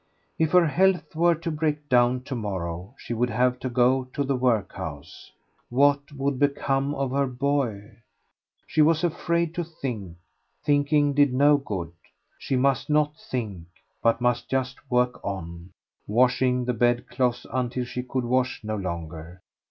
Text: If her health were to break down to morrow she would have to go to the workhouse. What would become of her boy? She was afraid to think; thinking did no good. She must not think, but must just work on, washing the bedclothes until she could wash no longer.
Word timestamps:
If 0.39 0.53
her 0.53 0.65
health 0.65 1.15
were 1.15 1.35
to 1.35 1.51
break 1.51 1.87
down 1.87 2.23
to 2.23 2.33
morrow 2.33 2.95
she 2.97 3.13
would 3.13 3.29
have 3.29 3.59
to 3.59 3.69
go 3.69 4.05
to 4.13 4.23
the 4.23 4.35
workhouse. 4.35 5.31
What 5.69 6.11
would 6.13 6.39
become 6.39 6.95
of 6.95 7.11
her 7.11 7.27
boy? 7.27 7.97
She 8.65 8.81
was 8.81 9.03
afraid 9.03 9.53
to 9.53 9.63
think; 9.63 10.17
thinking 10.65 11.13
did 11.13 11.31
no 11.35 11.57
good. 11.57 11.91
She 12.39 12.55
must 12.55 12.89
not 12.89 13.15
think, 13.15 13.67
but 14.01 14.21
must 14.21 14.49
just 14.49 14.89
work 14.89 15.23
on, 15.23 15.69
washing 16.07 16.65
the 16.65 16.73
bedclothes 16.73 17.45
until 17.53 17.85
she 17.85 18.01
could 18.01 18.25
wash 18.25 18.63
no 18.63 18.77
longer. 18.77 19.39